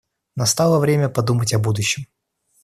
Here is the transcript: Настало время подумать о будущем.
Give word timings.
Настало 0.35 0.79
время 0.79 1.09
подумать 1.09 1.53
о 1.53 1.59
будущем. 1.59 2.07